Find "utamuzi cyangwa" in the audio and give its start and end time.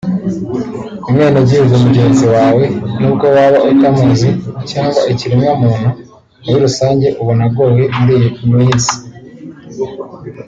3.71-5.01